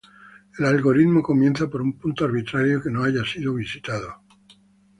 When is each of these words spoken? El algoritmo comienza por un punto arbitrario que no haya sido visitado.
El 0.57 0.65
algoritmo 0.65 1.21
comienza 1.21 1.67
por 1.69 1.83
un 1.83 1.93
punto 1.93 2.25
arbitrario 2.25 2.81
que 2.81 2.89
no 2.89 3.03
haya 3.03 3.23
sido 3.23 3.53
visitado. 3.53 4.11